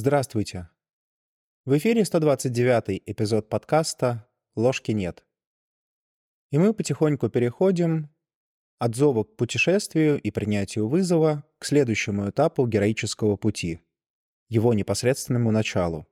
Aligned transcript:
Здравствуйте. 0.00 0.68
В 1.64 1.76
эфире 1.76 2.04
129 2.04 3.02
эпизод 3.04 3.48
подкаста 3.48 4.28
«Ложки 4.54 4.92
нет». 4.92 5.26
И 6.52 6.58
мы 6.58 6.72
потихоньку 6.72 7.28
переходим 7.28 8.08
от 8.78 8.94
зова 8.94 9.24
к 9.24 9.34
путешествию 9.34 10.20
и 10.20 10.30
принятию 10.30 10.86
вызова 10.86 11.44
к 11.58 11.64
следующему 11.64 12.30
этапу 12.30 12.64
героического 12.68 13.34
пути, 13.34 13.80
его 14.48 14.72
непосредственному 14.72 15.50
началу. 15.50 16.06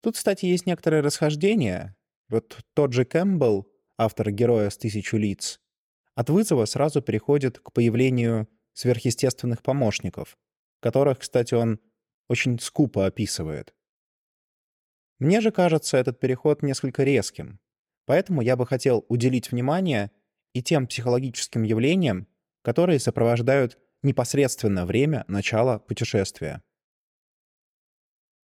Тут, 0.00 0.14
кстати, 0.14 0.46
есть 0.46 0.64
некоторое 0.64 1.02
расхождение. 1.02 1.94
Вот 2.30 2.56
тот 2.72 2.94
же 2.94 3.04
Кэмпбелл, 3.04 3.70
автор 3.98 4.30
«Героя 4.30 4.70
с 4.70 4.78
тысячу 4.78 5.18
лиц», 5.18 5.60
от 6.14 6.30
вызова 6.30 6.64
сразу 6.64 7.02
переходит 7.02 7.58
к 7.58 7.70
появлению 7.70 8.48
сверхъестественных 8.72 9.62
помощников, 9.62 10.38
которых, 10.80 11.18
кстати, 11.18 11.52
он 11.52 11.80
очень 12.28 12.58
скупо 12.58 13.06
описывает. 13.06 13.74
Мне 15.18 15.40
же 15.40 15.50
кажется 15.50 15.96
этот 15.96 16.18
переход 16.18 16.62
несколько 16.62 17.04
резким, 17.04 17.60
поэтому 18.06 18.42
я 18.42 18.56
бы 18.56 18.66
хотел 18.66 19.04
уделить 19.08 19.50
внимание 19.50 20.10
и 20.52 20.62
тем 20.62 20.86
психологическим 20.86 21.62
явлениям, 21.62 22.26
которые 22.62 22.98
сопровождают 22.98 23.78
непосредственно 24.02 24.86
время 24.86 25.24
начала 25.28 25.78
путешествия. 25.78 26.62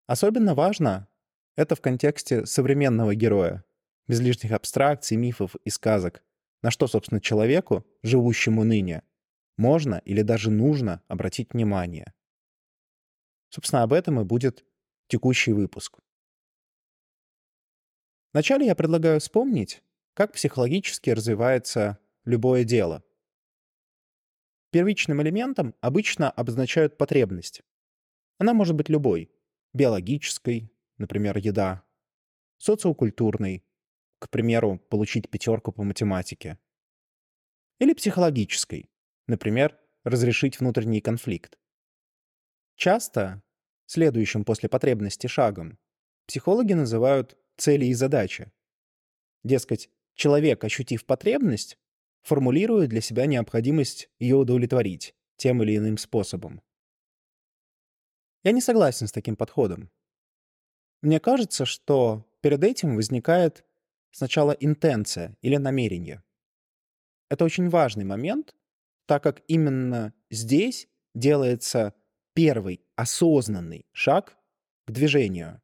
Особенно 0.06 0.54
важно 0.54 1.08
это 1.56 1.74
в 1.74 1.80
контексте 1.80 2.46
современного 2.46 3.14
героя, 3.14 3.64
без 4.06 4.20
лишних 4.20 4.52
абстракций, 4.52 5.16
мифов 5.16 5.56
и 5.64 5.70
сказок, 5.70 6.22
на 6.62 6.70
что, 6.70 6.86
собственно, 6.86 7.20
человеку, 7.20 7.86
живущему 8.02 8.62
ныне, 8.62 9.02
можно 9.56 10.02
или 10.04 10.22
даже 10.22 10.50
нужно 10.50 11.02
обратить 11.08 11.52
внимание. 11.52 12.12
Собственно, 13.48 13.82
об 13.82 13.92
этом 13.92 14.20
и 14.20 14.24
будет 14.24 14.64
текущий 15.08 15.52
выпуск. 15.52 15.98
Вначале 18.32 18.66
я 18.66 18.74
предлагаю 18.74 19.20
вспомнить, 19.20 19.82
как 20.14 20.32
психологически 20.32 21.10
развивается 21.10 21.98
любое 22.24 22.64
дело. 22.64 23.02
Первичным 24.70 25.22
элементом 25.22 25.74
обычно 25.80 26.30
обозначают 26.30 26.98
потребность. 26.98 27.62
Она 28.38 28.52
может 28.52 28.74
быть 28.74 28.88
любой. 28.88 29.30
Биологической, 29.72 30.70
например, 30.98 31.38
еда. 31.38 31.82
Социокультурной, 32.58 33.64
к 34.18 34.28
примеру, 34.28 34.78
получить 34.90 35.30
пятерку 35.30 35.72
по 35.72 35.82
математике. 35.82 36.58
Или 37.78 37.94
психологической, 37.94 38.90
например, 39.26 39.78
разрешить 40.04 40.60
внутренний 40.60 41.00
конфликт. 41.00 41.58
Часто, 42.76 43.42
следующим 43.86 44.44
после 44.44 44.68
потребности 44.68 45.26
шагом, 45.26 45.78
психологи 46.26 46.74
называют 46.74 47.36
цели 47.56 47.86
и 47.86 47.94
задачи. 47.94 48.52
Дескать, 49.42 49.88
человек, 50.14 50.62
ощутив 50.62 51.06
потребность, 51.06 51.78
формулирует 52.22 52.90
для 52.90 53.00
себя 53.00 53.26
необходимость 53.26 54.10
ее 54.18 54.36
удовлетворить 54.36 55.14
тем 55.36 55.62
или 55.62 55.76
иным 55.76 55.96
способом. 55.96 56.60
Я 58.42 58.52
не 58.52 58.60
согласен 58.60 59.06
с 59.06 59.12
таким 59.12 59.36
подходом. 59.36 59.90
Мне 61.00 61.18
кажется, 61.18 61.64
что 61.64 62.26
перед 62.42 62.62
этим 62.62 62.96
возникает 62.96 63.64
сначала 64.10 64.52
интенция 64.52 65.36
или 65.40 65.56
намерение. 65.56 66.22
Это 67.30 67.44
очень 67.44 67.70
важный 67.70 68.04
момент, 68.04 68.54
так 69.06 69.22
как 69.22 69.42
именно 69.48 70.12
здесь 70.30 70.88
делается 71.14 71.94
первый 72.36 72.84
осознанный 72.96 73.86
шаг 73.92 74.36
к 74.86 74.90
движению. 74.92 75.62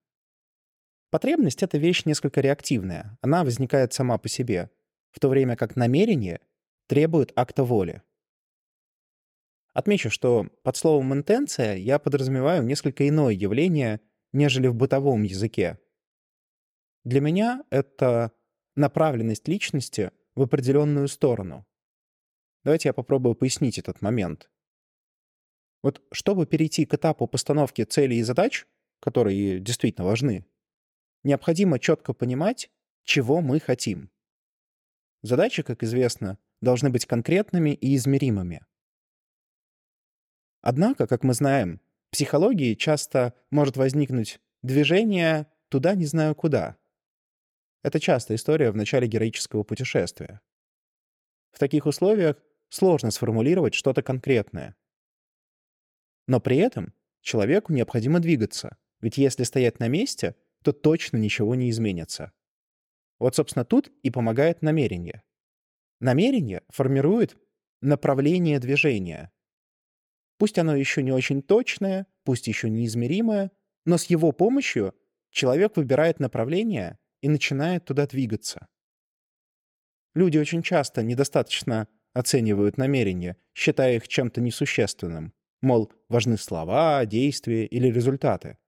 Потребность— 1.11 1.63
это 1.65 1.77
вещь 1.77 2.07
несколько 2.07 2.41
реактивная. 2.41 3.19
Она 3.21 3.45
возникает 3.45 3.93
сама 3.93 4.17
по 4.17 4.31
себе, 4.31 4.71
в 5.11 5.21
то 5.21 5.29
время 5.29 5.55
как 5.55 5.77
намерение 5.77 6.41
требует 6.87 7.31
акта 7.37 7.63
воли. 7.63 8.03
Отмечу, 9.75 10.09
что 10.09 10.49
под 10.63 10.77
словом 10.79 11.13
«интенция» 11.13 11.77
я 11.77 11.99
подразумеваю 11.99 12.63
несколько 12.63 13.07
иное 13.07 13.35
явление, 13.35 14.01
нежели 14.33 14.67
в 14.67 14.75
бытовом 14.75 15.25
языке. 15.25 15.79
Для 17.05 17.21
меня 17.21 17.65
это 17.69 18.33
направленность 18.77 19.47
личности 19.47 20.11
в 20.35 20.41
определенную 20.41 21.09
сторону. 21.09 21.67
Давайте 22.65 22.89
я 22.89 22.95
попробую 22.95 23.35
пояснить 23.35 23.79
этот 23.79 24.01
момент. 24.01 24.49
Вот 25.83 26.03
чтобы 26.13 26.47
перейти 26.47 26.87
к 26.87 26.95
этапу 26.95 27.27
постановки 27.27 27.83
целей 27.85 28.19
и 28.19 28.23
задач, 28.23 28.67
которые 29.01 29.59
действительно 29.59 30.07
важны, 30.07 30.47
необходимо 31.25 31.79
четко 31.79 32.13
понимать, 32.13 32.71
чего 33.05 33.41
мы 33.41 33.59
хотим. 33.59 34.11
Задачи, 35.23 35.63
как 35.63 35.83
известно, 35.83 36.39
должны 36.61 36.91
быть 36.91 37.07
конкретными 37.07 37.71
и 37.71 37.97
измеримыми. 37.97 38.65
Однако, 40.61 41.07
как 41.09 41.25
мы 41.25 41.35
знаем, 41.35 41.81
в 42.09 42.13
психологии 42.13 42.75
часто 42.75 43.35
может 43.51 43.77
возникнуть 43.77 44.41
движение 44.63 45.49
туда 45.69 45.95
не 45.95 46.07
знаю 46.07 46.35
куда. 46.35 46.77
Это 47.83 47.99
частая 47.99 48.37
история 48.37 48.71
в 48.71 48.77
начале 48.77 49.09
героического 49.09 49.65
путешествия. 49.65 50.41
В 51.51 51.59
таких 51.59 51.87
условиях 51.87 52.37
сложно 52.69 53.11
сформулировать 53.11 53.75
что-то 53.75 54.03
конкретное. 54.03 54.77
Но 56.27 56.41
при 56.41 56.57
этом 56.57 56.95
человеку 57.21 57.73
необходимо 57.73 58.21
двигаться, 58.21 58.77
ведь 59.01 59.19
если 59.19 59.45
стоять 59.45 59.81
на 59.81 59.89
месте, 59.89 60.37
то 60.63 60.73
точно 60.73 61.17
ничего 61.17 61.55
не 61.55 61.71
изменится. 61.71 62.33
Вот, 63.19 63.37
собственно, 63.37 63.65
тут 63.65 63.93
и 64.03 64.11
помогает 64.11 64.63
намерение. 64.63 65.23
Намерение 66.01 66.63
формирует 66.69 67.37
направление 67.81 68.59
движения. 68.59 69.31
Пусть 70.39 70.59
оно 70.59 70.75
еще 70.75 71.03
не 71.03 71.13
очень 71.13 71.43
точное, 71.43 72.07
пусть 72.25 72.49
еще 72.49 72.69
неизмеримое, 72.69 73.53
но 73.85 73.99
с 73.99 74.07
его 74.07 74.33
помощью 74.33 74.95
человек 75.31 75.77
выбирает 75.77 76.21
направление 76.21 76.99
и 77.21 77.29
начинает 77.29 77.85
туда 77.85 78.07
двигаться. 78.07 78.67
Люди 80.15 80.39
очень 80.39 80.63
часто 80.63 81.03
недостаточно 81.03 81.89
оценивают 82.13 82.77
намерения, 82.77 83.37
считая 83.55 83.97
их 83.97 84.09
чем-то 84.09 84.41
несущественным. 84.41 85.33
Мол, 85.63 85.93
важны 86.09 86.37
слова, 86.37 87.07
действия 87.07 87.65
или 87.65 87.87
результаты. 87.87 88.59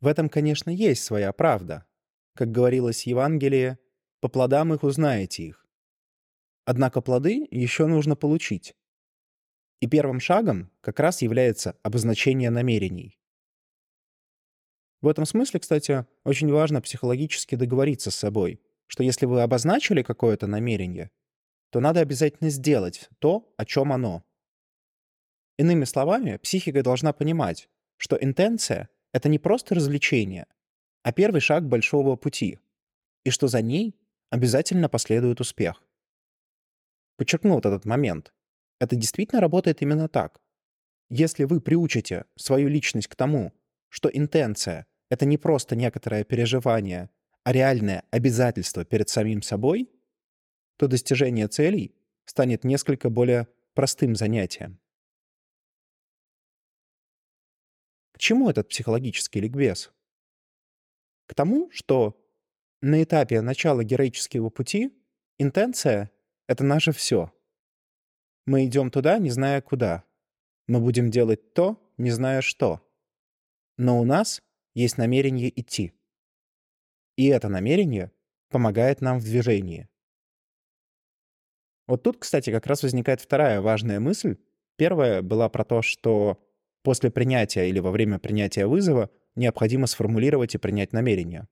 В 0.00 0.08
этом, 0.08 0.28
конечно, 0.28 0.70
есть 0.70 1.04
своя 1.04 1.32
правда. 1.32 1.86
Как 2.34 2.50
говорилось 2.50 3.04
в 3.04 3.06
Евангелии, 3.06 3.78
по 4.20 4.28
плодам 4.28 4.74
их 4.74 4.82
узнаете 4.82 5.44
их. 5.44 5.64
Однако 6.64 7.00
плоды 7.00 7.46
еще 7.52 7.86
нужно 7.86 8.16
получить. 8.16 8.74
И 9.80 9.86
первым 9.86 10.18
шагом 10.18 10.70
как 10.80 10.98
раз 10.98 11.22
является 11.22 11.76
обозначение 11.84 12.50
намерений. 12.50 13.18
В 15.00 15.06
этом 15.06 15.24
смысле, 15.26 15.60
кстати, 15.60 16.06
очень 16.24 16.50
важно 16.50 16.80
психологически 16.80 17.54
договориться 17.54 18.10
с 18.10 18.16
собой, 18.16 18.60
что 18.88 19.04
если 19.04 19.26
вы 19.26 19.42
обозначили 19.42 20.02
какое-то 20.02 20.48
намерение, 20.48 21.10
то 21.70 21.78
надо 21.78 22.00
обязательно 22.00 22.50
сделать 22.50 23.08
то, 23.20 23.52
о 23.56 23.64
чем 23.64 23.92
оно. 23.92 24.24
Иными 25.58 25.84
словами, 25.84 26.38
психика 26.38 26.82
должна 26.82 27.12
понимать, 27.12 27.68
что 27.96 28.16
интенция— 28.16 28.88
это 29.12 29.28
не 29.28 29.38
просто 29.38 29.74
развлечение, 29.74 30.46
а 31.02 31.12
первый 31.12 31.40
шаг 31.40 31.68
большого 31.68 32.16
пути, 32.16 32.58
и 33.24 33.30
что 33.30 33.48
за 33.48 33.60
ней 33.62 33.96
обязательно 34.30 34.88
последует 34.88 35.40
успех. 35.40 35.82
Подчеркну 37.16 37.54
вот 37.54 37.66
этот 37.66 37.84
момент. 37.84 38.32
Это 38.80 38.96
действительно 38.96 39.40
работает 39.40 39.82
именно 39.82 40.08
так. 40.08 40.40
Если 41.10 41.44
вы 41.44 41.60
приучите 41.60 42.24
свою 42.36 42.68
личность 42.68 43.08
к 43.08 43.14
тому, 43.14 43.52
что 43.90 44.08
интенция— 44.08 44.86
это 45.10 45.26
не 45.26 45.36
просто 45.36 45.76
некоторое 45.76 46.24
переживание, 46.24 47.10
а 47.44 47.52
реальное 47.52 48.04
обязательство 48.10 48.84
перед 48.84 49.08
самим 49.08 49.42
собой, 49.42 49.90
то 50.78 50.88
достижение 50.88 51.48
целей 51.48 51.94
станет 52.24 52.64
несколько 52.64 53.10
более 53.10 53.46
простым 53.74 54.16
занятием. 54.16 54.80
Чему 58.22 58.48
этот 58.48 58.68
психологический 58.68 59.40
ликбез? 59.40 59.92
К 61.26 61.34
тому, 61.34 61.70
что 61.72 62.16
на 62.80 63.02
этапе 63.02 63.40
начала 63.40 63.82
героического 63.82 64.48
пути 64.48 64.96
интенция— 65.38 66.10
это 66.46 66.62
наше 66.62 66.92
все. 66.92 67.32
Мы 68.46 68.66
идем 68.66 68.92
туда, 68.92 69.18
не 69.18 69.30
зная 69.30 69.60
куда. 69.60 70.04
Мы 70.68 70.80
будем 70.80 71.10
делать 71.10 71.52
то, 71.52 71.82
не 71.98 72.10
зная 72.10 72.42
что. 72.42 72.80
Но 73.76 74.00
у 74.00 74.04
нас 74.04 74.40
есть 74.74 74.98
намерение 74.98 75.50
идти. 75.60 75.92
И 77.16 77.26
это 77.26 77.48
намерение 77.48 78.12
помогает 78.50 79.00
нам 79.00 79.18
в 79.18 79.24
движении. 79.24 79.88
Вот 81.88 82.04
тут, 82.04 82.18
кстати, 82.18 82.50
как 82.52 82.66
раз 82.66 82.84
возникает 82.84 83.20
вторая 83.20 83.60
важная 83.60 83.98
мысль. 83.98 84.36
Первая 84.76 85.22
была 85.22 85.48
про 85.48 85.64
то, 85.64 85.82
что 85.82 86.40
После 86.82 87.10
принятия 87.10 87.68
или 87.68 87.78
во 87.78 87.90
время 87.90 88.18
принятия 88.18 88.66
вызова 88.66 89.10
необходимо 89.36 89.86
сформулировать 89.86 90.54
и 90.54 90.58
принять 90.58 90.92
намерение. 90.92 91.48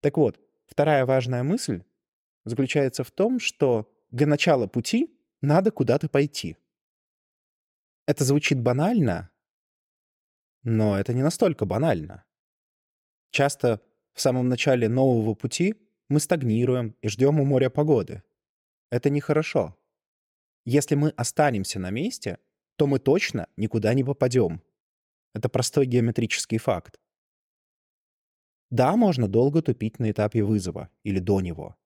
Так 0.00 0.16
вот, 0.16 0.40
вторая 0.66 1.06
важная 1.06 1.42
мысль 1.42 1.84
заключается 2.44 3.04
в 3.04 3.10
том, 3.10 3.38
что 3.38 3.92
для 4.10 4.26
начала 4.26 4.66
пути 4.66 5.14
надо 5.40 5.70
куда-то 5.70 6.08
пойти. 6.08 6.56
Это 8.06 8.24
звучит 8.24 8.60
банально, 8.60 9.30
но 10.62 10.98
это 10.98 11.12
не 11.12 11.22
настолько 11.22 11.66
банально. 11.66 12.24
Часто 13.30 13.80
в 14.12 14.20
самом 14.20 14.48
начале 14.48 14.88
нового 14.88 15.34
пути 15.34 15.74
мы 16.08 16.20
стагнируем 16.20 16.96
и 17.00 17.08
ждем 17.08 17.40
у 17.40 17.44
моря 17.44 17.70
погоды. 17.70 18.22
Это 18.90 19.08
нехорошо. 19.10 19.76
Если 20.64 20.94
мы 20.94 21.10
останемся 21.10 21.78
на 21.78 21.90
месте, 21.90 22.38
то 22.76 22.86
мы 22.86 22.98
точно 22.98 23.48
никуда 23.56 23.94
не 23.94 24.04
попадем. 24.04 24.62
Это 25.34 25.48
простой 25.48 25.86
геометрический 25.86 26.58
факт. 26.58 27.00
Да, 28.70 28.96
можно 28.96 29.28
долго 29.28 29.60
тупить 29.62 29.98
на 29.98 30.10
этапе 30.10 30.42
вызова 30.42 30.88
или 31.02 31.18
до 31.18 31.40
него. 31.40 31.76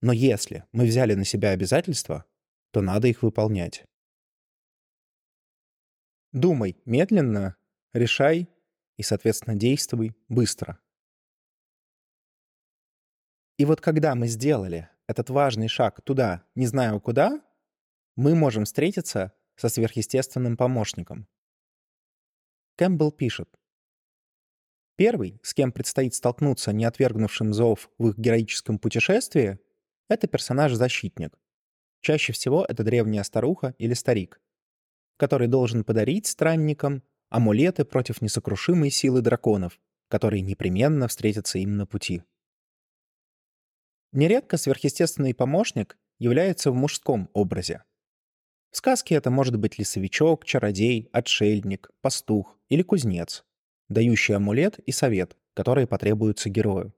Но 0.00 0.12
если 0.12 0.64
мы 0.72 0.86
взяли 0.86 1.14
на 1.14 1.24
себя 1.24 1.50
обязательства, 1.50 2.24
то 2.70 2.80
надо 2.80 3.08
их 3.08 3.22
выполнять. 3.22 3.84
Думай 6.32 6.76
медленно, 6.84 7.56
решай 7.92 8.48
и, 8.96 9.02
соответственно, 9.02 9.54
действуй 9.54 10.14
быстро. 10.28 10.78
И 13.56 13.64
вот 13.64 13.80
когда 13.80 14.14
мы 14.14 14.26
сделали 14.26 14.88
этот 15.06 15.30
важный 15.30 15.68
шаг 15.68 16.00
туда, 16.02 16.44
не 16.54 16.66
знаю 16.66 17.00
куда, 17.00 17.40
мы 18.16 18.34
можем 18.34 18.64
встретиться 18.64 19.32
со 19.56 19.68
сверхъестественным 19.68 20.56
помощником. 20.56 21.28
Кэмпбелл 22.76 23.12
пишет. 23.12 23.48
Первый, 24.96 25.40
с 25.42 25.54
кем 25.54 25.72
предстоит 25.72 26.14
столкнуться 26.14 26.72
не 26.72 26.84
отвергнувшим 26.84 27.52
зов 27.52 27.90
в 27.98 28.08
их 28.08 28.18
героическом 28.18 28.78
путешествии, 28.78 29.58
это 30.08 30.28
персонаж-защитник. 30.28 31.38
Чаще 32.00 32.32
всего 32.32 32.64
это 32.68 32.84
древняя 32.84 33.22
старуха 33.22 33.74
или 33.78 33.94
старик, 33.94 34.40
который 35.16 35.48
должен 35.48 35.84
подарить 35.84 36.26
странникам 36.26 37.02
амулеты 37.28 37.84
против 37.84 38.22
несокрушимой 38.22 38.90
силы 38.90 39.22
драконов, 39.22 39.80
которые 40.08 40.42
непременно 40.42 41.08
встретятся 41.08 41.58
им 41.58 41.76
на 41.76 41.86
пути. 41.86 42.22
Нередко 44.12 44.56
сверхъестественный 44.56 45.34
помощник 45.34 45.98
является 46.18 46.70
в 46.70 46.74
мужском 46.74 47.30
образе. 47.32 47.82
В 48.74 48.78
сказке 48.78 49.14
это 49.14 49.30
может 49.30 49.56
быть 49.56 49.78
лесовичок, 49.78 50.44
чародей, 50.44 51.08
отшельник, 51.12 51.92
пастух 52.00 52.58
или 52.68 52.82
кузнец, 52.82 53.44
дающий 53.88 54.32
амулет 54.32 54.80
и 54.80 54.90
совет, 54.90 55.36
которые 55.54 55.86
потребуются 55.86 56.50
герою. 56.50 56.92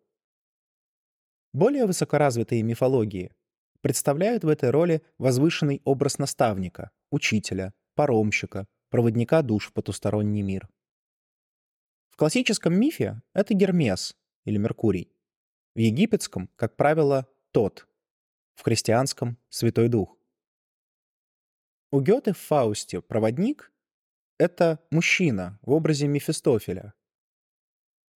Более 1.53 1.85
высокоразвитые 1.85 2.63
мифологии 2.63 3.31
представляют 3.83 4.43
в 4.43 4.49
этой 4.49 4.71
роли 4.71 5.03
возвышенный 5.19 5.83
образ 5.85 6.17
наставника, 6.17 6.93
учителя, 7.11 7.75
паромщика, 7.95 8.67
проводника 8.89 9.43
душ 9.43 9.67
в 9.67 9.75
потусторонний 9.75 10.41
мир. 10.41 10.71
В 12.09 12.17
классическом 12.17 12.73
мифе 12.73 13.21
это 13.35 13.53
Гермес 13.53 14.17
или 14.47 14.57
Меркурий. 14.57 15.13
В 15.75 15.81
египетском, 15.81 16.49
как 16.57 16.75
правило, 16.75 17.29
тот. 17.51 17.87
В 18.55 18.63
христианском— 18.63 19.37
Святой 19.51 19.89
Дух. 19.89 20.17
У 21.97 22.01
Гёте 22.03 22.35
в 22.35 22.39
Фаусте 22.39 23.01
проводник— 23.01 23.73
это 24.39 24.81
мужчина 24.91 25.59
в 25.63 25.73
образе 25.73 26.07
Мефистофеля. 26.07 26.93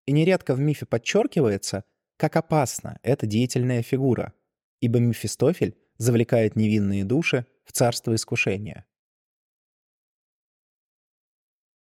И 0.05 0.13
нередко 0.13 0.55
в 0.55 0.61
мифе 0.61 0.85
подчеркивается, 0.85 1.85
как 2.19 2.37
опасна 2.37 3.01
эта 3.03 3.27
деятельная 3.27 3.81
фигура, 3.81 4.35
ибо 4.81 4.99
Мефистофель 4.99 5.79
завлекает 5.97 6.57
невинные 6.57 7.07
души 7.07 7.47
в 7.65 7.73
царство 7.73 8.15
искушения. 8.15 8.85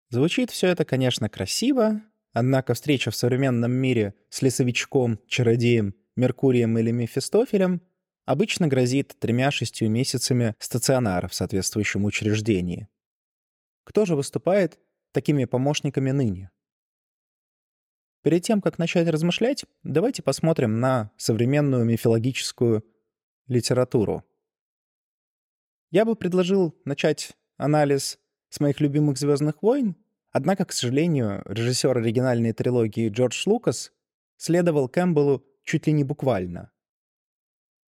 Звучит 0.09 0.51
все 0.51 0.69
это, 0.69 0.87
конечно, 0.87 1.29
красиво, 1.29 2.01
однако 2.33 2.73
встреча 2.73 3.11
в 3.11 3.15
современном 3.15 3.73
мире 3.73 4.15
с 4.31 4.41
лесовичком, 4.41 5.21
чародеем, 5.27 5.95
Меркурием 6.17 6.79
или 6.79 6.93
Мефистофелем 6.93 7.83
обычно 8.31 8.69
грозит 8.69 9.17
тремя-шестью 9.19 9.91
месяцами 9.91 10.55
стационара 10.61 11.27
в 11.27 11.35
соответствующем 11.35 12.05
учреждении. 12.05 12.89
Кто 13.83 14.07
же 14.07 14.15
выступает 14.15 14.79
такими 15.11 15.47
помощниками 15.47 16.13
ныне? 16.13 16.53
Перед 18.23 18.45
тем, 18.45 18.61
как 18.61 18.79
начать 18.79 19.09
размышлять, 19.09 19.65
давайте 19.83 20.23
посмотрим 20.23 20.79
на 20.79 21.11
современную 21.17 21.85
мифологическую 21.85 22.85
литературу. 23.49 24.23
Я 25.91 26.05
бы 26.05 26.15
предложил 26.15 26.81
начать 26.85 27.37
анализ 27.57 28.21
с 28.49 28.61
моих 28.61 28.81
любимых 28.81 29.19
«Звездных 29.19 29.61
войн», 29.61 29.97
однако, 30.31 30.67
к 30.67 30.73
сожалению, 30.73 31.43
режиссер 31.47 31.99
оригинальной 31.99 32.53
трилогии 32.53 33.09
Джордж 33.09 33.43
Лукас 33.47 33.91
следовал 34.37 34.89
Кэмпбеллу 34.89 35.45
чуть 35.65 35.89
ли 35.89 35.93
не 35.93 36.05
буквально. 36.05 36.71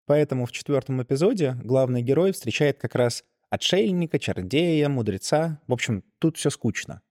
Поэтому 0.07 0.47
в 0.47 0.53
четвертом 0.53 1.03
эпизоде 1.03 1.55
главный 1.63 2.03
герой 2.03 2.33
встречает 2.33 2.79
как 2.79 2.95
раз 2.95 3.25
отшельника, 3.51 4.19
чародея, 4.19 4.89
мудреца. 4.89 5.61
В 5.67 5.73
общем, 5.73 6.05
тут 6.19 6.37
все 6.37 6.51
скучно. 6.51 7.03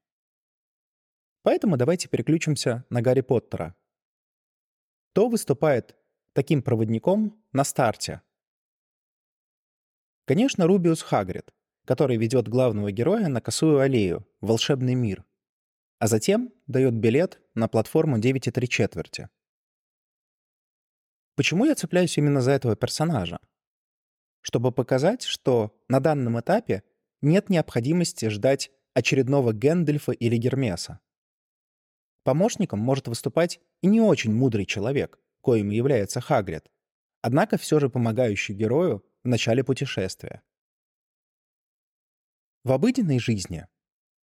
Поэтому 1.44 1.78
давайте 1.78 2.08
переключимся 2.08 2.86
на 2.90 3.02
Гарри 3.02 3.22
Поттера. 3.22 3.76
Кто 5.12 5.30
выступает 5.30 5.96
таким 6.34 6.62
проводником 6.62 7.44
на 7.52 7.64
старте? 7.64 8.22
Конечно, 10.26 10.68
Рубиус 10.68 11.02
Хагрид, 11.02 11.54
который 11.86 12.18
ведет 12.18 12.48
главного 12.48 12.92
героя 12.92 13.28
на 13.28 13.42
косую 13.42 13.80
аллею, 13.80 14.28
волшебный 14.40 14.96
мир, 14.96 15.26
а 16.00 16.08
затем 16.08 16.54
дает 16.68 16.94
билет 16.94 17.42
на 17.54 17.68
платформу 17.68 18.20
9 18.20 18.48
и 18.48 18.52
3 18.52 18.70
четверти. 18.70 19.30
Почему 21.36 21.66
я 21.66 21.76
цепляюсь 21.76 22.18
именно 22.18 22.42
за 22.42 22.52
этого 22.52 22.76
персонажа? 22.76 23.40
Чтобы 24.42 24.72
показать, 24.72 25.24
что 25.24 25.78
на 25.88 26.00
данном 26.00 26.40
этапе 26.40 26.84
нет 27.22 27.50
необходимости 27.50 28.28
ждать 28.30 28.72
очередного 28.94 29.54
Гэндальфа 29.54 30.12
или 30.12 30.38
Гермеса. 30.38 31.00
Помощником 32.24 32.80
может 32.80 33.08
выступать 33.08 33.60
и 33.82 33.88
не 33.88 34.02
очень 34.02 34.34
мудрый 34.34 34.66
человек, 34.66 35.20
коим 35.42 35.70
является 35.70 36.22
Хагрид, 36.22 36.70
однако 37.22 37.58
все 37.58 37.80
же 37.80 37.90
помогающий 37.90 38.54
герою 38.54 39.06
в 39.24 39.28
начале 39.28 39.64
путешествия. 39.64 40.42
В 42.64 42.72
обыденной 42.72 43.20
жизни 43.20 43.68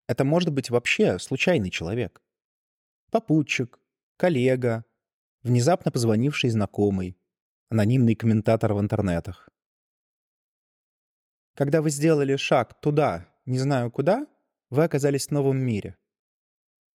это 0.09 0.25
может 0.25 0.53
быть 0.53 0.71
вообще 0.71 1.19
случайный 1.19 1.71
человек. 1.71 2.21
Попутчик, 3.11 3.79
коллега, 4.17 4.85
внезапно 5.45 5.93
позвонивший 5.93 6.51
знакомый, 6.51 7.17
анонимный 7.69 8.17
комментатор 8.17 8.73
в 8.73 8.81
интернетах. 8.81 9.49
Когда 11.55 11.83
вы 11.83 11.91
сделали 11.91 12.35
шаг 12.37 12.81
туда, 12.81 13.29
не 13.45 13.59
знаю 13.59 13.93
куда, 13.93 14.27
вы 14.71 14.83
оказались 14.83 15.29
в 15.29 15.31
новом 15.31 15.59
мире. 15.59 15.97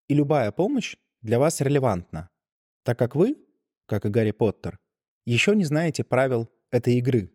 И 0.08 0.14
любая 0.14 0.52
помощь 0.52 0.96
для 1.20 1.38
вас 1.38 1.60
релевантна, 1.60 2.30
так 2.84 2.98
как 2.98 3.16
вы, 3.16 3.36
как 3.86 4.06
и 4.06 4.08
Гарри 4.08 4.30
Поттер, 4.30 4.78
еще 5.26 5.54
не 5.54 5.64
знаете 5.64 6.04
правил 6.04 6.48
этой 6.70 6.94
игры. 6.94 7.32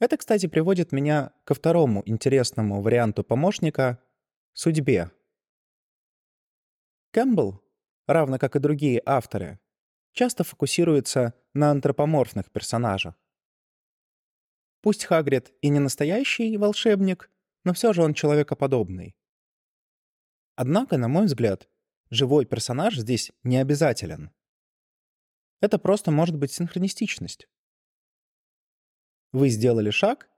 Это, 0.00 0.16
кстати, 0.16 0.46
приводит 0.46 0.92
меня 0.92 1.32
ко 1.44 1.54
второму 1.54 2.02
интересному 2.06 2.80
варианту 2.80 3.22
помощника— 3.22 4.02
судьбе. 4.52 5.10
Кэмпбелл, 7.10 7.62
равно 8.14 8.38
как 8.38 8.56
и 8.56 8.60
другие 8.60 9.02
авторы, 9.04 9.60
часто 10.12 10.44
фокусируется 10.44 11.34
на 11.54 11.70
антропоморфных 11.70 12.50
персонажах. 12.50 13.14
Пусть 14.80 15.04
Хагрид 15.04 15.52
и 15.60 15.68
не 15.68 15.80
настоящий 15.80 16.56
волшебник, 16.56 17.30
но 17.64 17.74
все 17.74 17.92
же 17.92 18.02
он 18.02 18.14
человекоподобный. 18.14 19.16
Однако, 20.56 20.96
на 20.96 21.08
мой 21.08 21.26
взгляд, 21.26 21.68
живой 22.10 22.46
персонаж 22.46 22.96
здесь 22.96 23.32
не 23.42 23.58
обязателен. 23.58 24.30
Это 25.60 25.78
просто 25.78 26.10
может 26.10 26.36
быть 26.36 26.52
синхронистичность. 26.52 27.48
Вы 29.32 29.48
сделали 29.50 29.90
шаг, 29.90 30.28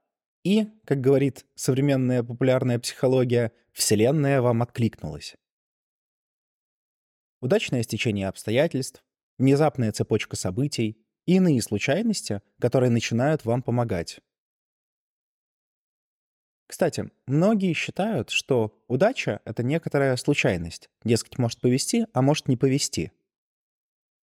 и, 0.43 0.65
как 0.85 0.99
говорит 0.99 1.45
современная 1.55 2.23
популярная 2.23 2.79
психология, 2.79 3.51
Вселенная 3.71 4.41
вам 4.41 4.63
откликнулась. 4.63 5.35
Удачное 7.41 7.81
стечение 7.81 8.27
обстоятельств, 8.27 9.03
внезапная 9.39 9.91
цепочка 9.91 10.35
событий 10.35 11.03
и 11.25 11.35
иные 11.35 11.61
случайности, 11.61 12.41
которые 12.59 12.91
начинают 12.91 13.45
вам 13.45 13.63
помогать. 13.63 14.19
Кстати, 16.67 17.11
многие 17.27 17.73
считают, 17.73 18.29
что 18.29 18.81
удача— 18.87 19.41
это 19.45 19.63
некоторая 19.63 20.15
случайность. 20.15 20.89
Дескать, 21.03 21.37
может 21.37 21.59
повести, 21.59 22.05
а 22.13 22.21
может 22.21 22.47
не 22.47 22.55
повести. 22.55 23.11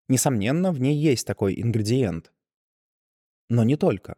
Несомненно, 0.08 0.72
в 0.72 0.80
ней 0.80 0.96
есть 0.96 1.28
такой 1.28 1.60
ингредиент. 1.60 2.32
Но 3.50 3.64
не 3.64 3.76
только. 3.76 4.16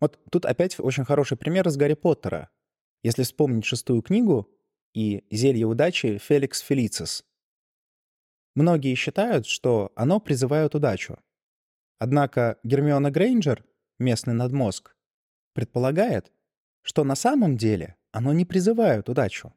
Вот 0.00 0.18
тут 0.30 0.46
опять 0.46 0.78
очень 0.78 1.04
хороший 1.04 1.36
пример 1.36 1.66
из 1.68 1.76
Гарри 1.76 1.94
Поттера. 1.94 2.50
Если 3.02 3.24
вспомнить 3.24 3.64
шестую 3.64 4.00
книгу 4.00 4.48
и 4.94 5.26
«Зелье 5.30 5.66
удачи» 5.66 6.18
Феликс 6.18 6.60
Фелицис. 6.60 7.27
Многие 8.58 8.96
считают, 8.96 9.46
что 9.46 9.92
оно 9.94 10.18
призывает 10.18 10.74
удачу. 10.74 11.16
Однако 12.00 12.58
Гермиона 12.64 13.08
Грейнджер, 13.12 13.64
местный 14.00 14.34
надмозг, 14.34 14.96
предполагает, 15.54 16.32
что 16.82 17.04
на 17.04 17.14
самом 17.14 17.56
деле 17.56 17.94
оно 18.10 18.32
не 18.32 18.44
призывает 18.44 19.08
удачу, 19.08 19.54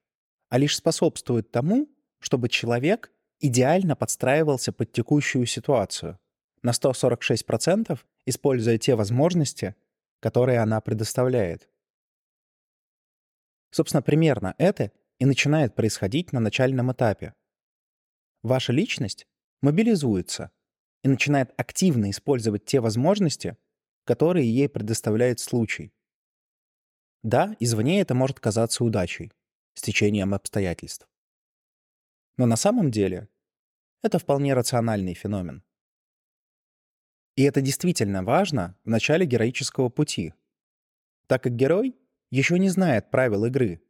а 0.50 0.60
лишь 0.60 0.78
способствует 0.78 1.50
тому, 1.50 1.90
чтобы 2.20 2.48
человек 2.48 3.12
идеально 3.40 3.96
подстраивался 3.96 4.72
под 4.72 4.92
текущую 4.92 5.48
ситуацию 5.48 6.20
на 6.62 6.70
146%, 6.70 8.00
используя 8.28 8.78
те 8.78 8.94
возможности, 8.94 9.74
которые 10.20 10.60
она 10.60 10.80
предоставляет. 10.80 11.68
Собственно, 13.72 14.04
примерно 14.04 14.54
это 14.60 14.92
и 15.18 15.26
начинает 15.26 15.74
происходить 15.74 16.34
на 16.34 16.40
начальном 16.40 16.92
этапе. 16.92 17.34
Ваша 18.44 18.74
личность 18.74 19.28
мобилизуется 19.62 20.52
и 21.04 21.08
начинает 21.08 21.54
активно 21.58 22.10
использовать 22.10 22.66
те 22.66 22.80
возможности, 22.80 23.58
которые 24.04 24.52
ей 24.52 24.68
предоставляет 24.68 25.40
случай. 25.40 25.94
Да, 27.24 27.56
извне 27.60 28.02
это 28.02 28.16
может 28.16 28.40
казаться 28.40 28.84
удачей, 28.84 29.32
стечением 29.76 30.34
обстоятельств. 30.34 31.08
Но 32.38 32.48
на 32.48 32.56
самом 32.56 32.90
деле 32.90 33.30
это 34.02 34.18
вполне 34.18 34.56
рациональный 34.56 35.14
феномен. 35.14 35.64
И 37.36 37.44
это 37.44 37.62
действительно 37.62 38.24
важно 38.24 38.76
в 38.84 38.90
начале 38.90 39.26
героического 39.26 39.90
пути, 39.90 40.34
так 41.28 41.44
как 41.44 41.56
герой 41.56 41.96
еще 42.32 42.58
не 42.58 42.70
знает 42.70 43.12
правил 43.12 43.46
игры 43.46 43.82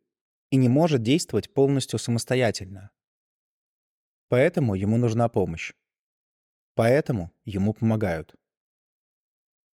и 0.50 0.58
не 0.58 0.67
может 0.67 1.01
действовать 1.01 1.53
полностью 1.53 1.98
самостоятельно. 1.98 2.91
Поэтому 4.32 4.76
ему 4.76 4.96
нужна 4.96 5.28
помощь. 5.28 5.74
Поэтому 6.76 7.34
ему 7.44 7.74
помогают. 7.74 8.34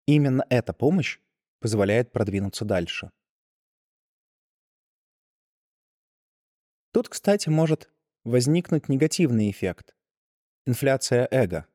Именно 0.06 0.46
эта 0.50 0.72
помощь 0.72 1.20
позволяет 1.60 2.14
продвинуться 2.14 2.64
дальше. 2.64 3.12
Тут, 6.94 7.10
кстати, 7.10 7.50
может 7.50 7.92
возникнуть 8.24 8.88
негативный 8.88 9.52
эффект— 9.52 9.94
инфляция 10.66 11.28
эго. 11.32 11.68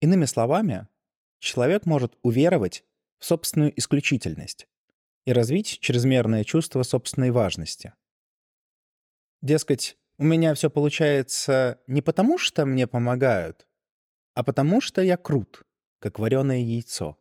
Иными 0.00 0.26
словами, 0.26 0.86
человек 1.40 1.86
может 1.86 2.16
уверовать 2.22 2.84
в 3.18 3.24
собственную 3.24 3.76
исключительность 3.76 4.68
и 5.24 5.32
развить 5.32 5.80
чрезмерное 5.80 6.44
чувство 6.44 6.84
собственной 6.84 7.32
важности. 7.32 7.94
Дескать, 9.40 9.98
у 10.22 10.24
меня 10.24 10.54
все 10.54 10.70
получается 10.70 11.80
не 11.88 12.00
потому, 12.00 12.38
что 12.38 12.64
мне 12.64 12.86
помогают, 12.86 13.66
а 14.34 14.44
потому 14.44 14.80
что 14.80 15.02
я 15.02 15.16
крут, 15.16 15.64
как 15.98 16.20
вареное 16.20 16.60
яйцо. 16.60 17.18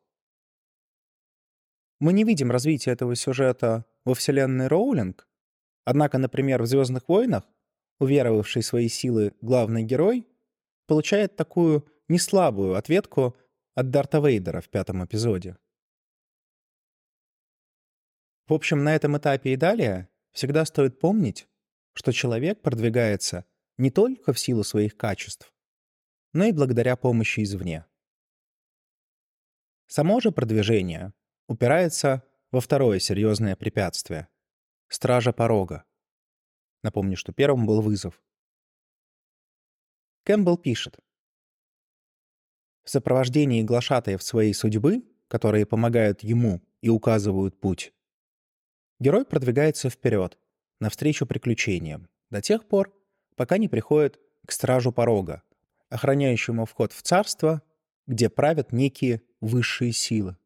Мы 2.00 2.13
не 2.13 2.24
видим 2.24 2.51
развития 2.51 2.91
этого 2.91 3.15
сюжета 3.15 3.86
во 4.05 4.13
вселенной 4.13 4.67
Роулинг, 4.67 5.27
Однако, 5.84 6.20
например, 6.20 6.62
в 6.62 6.67
«Звездных 6.67 7.10
войнах» 7.10 7.43
уверовавший 8.00 8.62
свои 8.62 8.88
силы 8.88 9.34
главный 9.41 9.81
герой 9.81 10.27
получает 10.86 11.36
такую 11.36 11.88
неслабую 12.08 12.75
ответку 12.75 13.36
от 13.74 13.89
Дарта 13.89 14.20
Вейдера 14.20 14.62
в 14.62 14.70
пятом 14.70 15.03
эпизоде. 15.03 15.58
В 18.48 18.53
общем, 18.53 18.84
на 18.84 18.96
этом 18.96 19.17
этапе 19.17 19.53
и 19.53 19.55
далее 19.55 20.08
всегда 20.34 20.65
стоит 20.65 21.00
помнить, 21.00 21.48
что 21.93 22.12
человек 22.12 22.62
продвигается 22.62 23.45
не 23.77 23.91
только 23.91 24.33
в 24.33 24.39
силу 24.39 24.63
своих 24.63 24.98
качеств, 24.98 25.53
но 26.33 26.45
и 26.45 26.51
благодаря 26.51 26.95
помощи 26.95 27.43
извне. 27.43 27.86
Само 29.88 30.19
же 30.19 30.31
продвижение 30.31 31.13
упирается 31.48 32.24
во 32.51 32.62
второе 32.62 33.00
серьезное 33.00 33.55
препятствие 33.55 34.29
Стража 34.93 35.31
порога. 35.31 35.86
Напомню, 36.83 37.15
что 37.15 37.31
первым 37.31 37.65
был 37.65 37.81
вызов. 37.81 38.21
Кэмпбелл 40.25 40.57
пишет. 40.57 41.00
В 42.83 42.89
сопровождении 42.89 43.63
глашатаев 43.63 44.21
своей 44.21 44.53
судьбы, 44.53 45.03
которые 45.29 45.65
помогают 45.65 46.24
ему 46.24 46.62
и 46.81 46.89
указывают 46.89 47.57
путь, 47.57 47.93
герой 49.00 49.24
продвигается 49.24 49.89
вперед, 49.89 50.38
навстречу 50.81 51.25
приключениям, 51.25 52.09
до 52.29 52.41
тех 52.41 52.67
пор, 52.67 52.93
пока 53.35 53.57
не 53.57 53.69
приходит 53.69 54.19
к 54.45 54.51
стражу 54.51 54.91
порога, 54.91 55.43
охраняющему 55.89 56.65
вход 56.65 56.91
в 56.91 57.01
царство, 57.01 57.61
где 58.07 58.29
правят 58.29 58.71
некие 58.71 59.21
высшие 59.39 59.93
силы. 59.93 60.38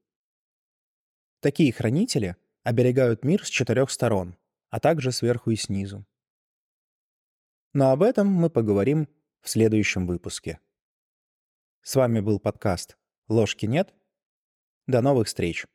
Такие 1.40 1.72
хранители 1.72 2.36
оберегают 2.64 3.24
мир 3.24 3.46
с 3.46 3.50
четырех 3.50 3.90
сторон, 3.90 4.36
а 4.70 4.80
также 4.80 5.12
сверху 5.12 5.52
и 5.52 5.56
снизу. 5.56 6.06
Но 7.74 7.92
об 7.92 8.04
этом 8.04 8.28
мы 8.28 8.50
поговорим 8.50 9.08
в 9.42 9.50
следующем 9.50 10.08
выпуске. 10.08 10.60
С 11.82 11.96
вами 11.96 12.20
был 12.20 12.40
подкаст 12.40 12.98
«Ложки 13.28 13.66
нет». 13.66 13.94
До 14.88 15.02
новых 15.02 15.28
встреч! 15.28 15.66